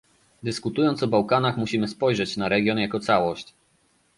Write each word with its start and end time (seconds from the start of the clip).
Dyskutując 0.43 1.03
o 1.03 1.07
Bałkanach 1.07 1.57
musimy 1.57 1.87
spojrzeć 1.87 2.37
na 2.37 2.49
region 2.49 2.77
jako 2.77 2.99
całość 2.99 3.53